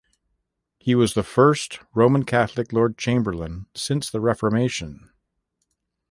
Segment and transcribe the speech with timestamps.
[0.79, 5.11] He was the first Roman Catholic Lord Chamberlain since the Reformation.